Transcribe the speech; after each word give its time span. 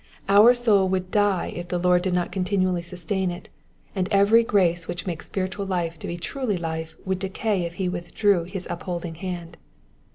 Our 0.27 0.55
soul 0.55 0.89
would 0.89 1.11
die 1.11 1.53
if 1.55 1.67
the 1.67 1.77
Lord 1.77 2.01
did 2.01 2.15
not 2.15 2.31
continually 2.31 2.81
sustain 2.81 3.29
it, 3.29 3.49
and 3.95 4.07
every 4.09 4.43
grace 4.43 4.87
which 4.87 5.05
makes 5.05 5.27
spiritual 5.27 5.67
life 5.67 5.99
to 5.99 6.07
be 6.07 6.17
truly 6.17 6.57
life 6.57 6.95
would 7.05 7.19
decay 7.19 7.65
if 7.67 7.75
he 7.75 7.87
withdrew 7.87 8.45
his 8.45 8.65
upholding 8.67 9.13
hand. 9.13 9.57